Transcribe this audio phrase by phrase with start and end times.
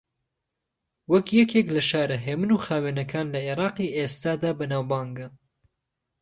[1.11, 5.27] وەک یەکێک لە شارە ھێمن و خاوێنەکان لە عێراقی ئێستادا بەناوبانگە